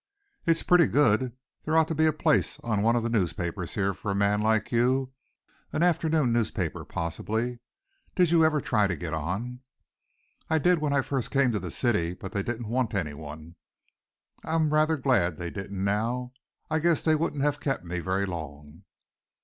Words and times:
"It's 0.47 0.63
pretty 0.63 0.87
good. 0.87 1.31
There 1.63 1.77
ought 1.77 1.87
to 1.89 1.93
be 1.93 2.07
a 2.07 2.11
place 2.11 2.59
on 2.61 2.81
one 2.81 2.95
of 2.95 3.03
the 3.03 3.07
newspapers 3.09 3.75
here 3.75 3.93
for 3.93 4.09
a 4.09 4.15
man 4.15 4.41
like 4.41 4.71
you 4.71 5.13
an 5.71 5.83
afternoon 5.83 6.33
newspaper 6.33 6.83
possibly. 6.83 7.59
Did 8.15 8.31
you 8.31 8.43
ever 8.43 8.61
try 8.61 8.87
to 8.87 8.95
get 8.95 9.13
on?" 9.13 9.59
"I 10.49 10.57
did 10.57 10.79
when 10.79 10.91
I 10.91 11.03
first 11.03 11.29
came 11.29 11.51
to 11.51 11.59
the 11.59 11.69
city, 11.69 12.15
but 12.15 12.31
they 12.31 12.41
didn't 12.41 12.67
want 12.69 12.95
anyone. 12.95 13.57
I'm 14.43 14.73
rather 14.73 14.97
glad 14.97 15.37
they 15.37 15.51
didn't 15.51 15.83
now. 15.83 16.33
I 16.67 16.79
guess 16.79 17.03
they 17.03 17.13
wouldn't 17.13 17.43
have 17.43 17.59
kept 17.59 17.83
me 17.85 17.99
very 17.99 18.25
long." 18.25 18.85